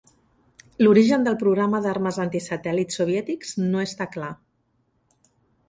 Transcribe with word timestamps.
L'origen 0.85 1.25
del 1.27 1.37
programa 1.43 1.83
d'armes 1.83 2.17
antisatèl.lits 2.25 2.99
soviètics 3.03 3.55
no 3.69 3.87
està 3.91 4.11
clar. 4.17 4.33